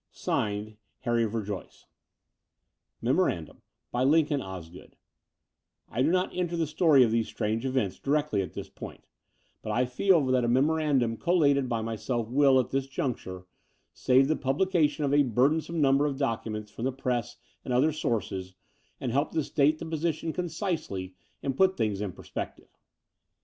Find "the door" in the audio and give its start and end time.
10.93-10.99